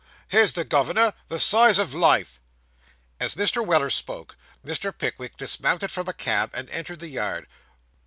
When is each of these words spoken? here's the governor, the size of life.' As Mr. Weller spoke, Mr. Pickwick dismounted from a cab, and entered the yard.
here's 0.29 0.53
the 0.53 0.63
governor, 0.63 1.13
the 1.27 1.39
size 1.39 1.77
of 1.77 1.93
life.' 1.93 2.39
As 3.19 3.35
Mr. 3.35 3.63
Weller 3.63 3.91
spoke, 3.91 4.35
Mr. 4.65 4.91
Pickwick 4.97 5.37
dismounted 5.37 5.91
from 5.91 6.07
a 6.07 6.13
cab, 6.13 6.49
and 6.55 6.67
entered 6.71 7.01
the 7.01 7.09
yard. 7.09 7.45